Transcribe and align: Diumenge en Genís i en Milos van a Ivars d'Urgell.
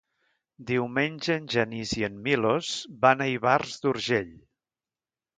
Diumenge 0.69 1.35
en 1.41 1.43
Genís 1.55 1.91
i 1.99 2.05
en 2.07 2.15
Milos 2.27 2.69
van 3.03 3.21
a 3.21 3.27
Ivars 3.33 3.75
d'Urgell. 3.83 4.33